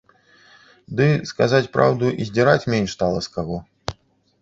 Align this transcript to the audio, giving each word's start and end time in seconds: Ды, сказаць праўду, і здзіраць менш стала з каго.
Ды, 1.01 1.07
сказаць 1.33 1.69
праўду, 1.77 2.05
і 2.19 2.29
здзіраць 2.33 2.69
менш 2.75 2.89
стала 2.99 3.19
з 3.27 3.35
каго. 3.41 3.65